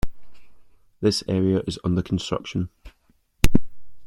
[0.99, 2.69] This area is under construction.